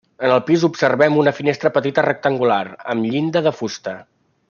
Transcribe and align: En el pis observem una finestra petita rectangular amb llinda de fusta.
En 0.27 0.31
el 0.35 0.39
pis 0.45 0.63
observem 0.67 1.19
una 1.25 1.33
finestra 1.41 1.73
petita 1.77 2.05
rectangular 2.09 2.61
amb 2.95 3.11
llinda 3.13 3.45
de 3.49 3.53
fusta. 3.63 3.99